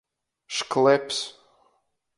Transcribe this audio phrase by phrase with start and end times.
[0.55, 1.17] Škleps.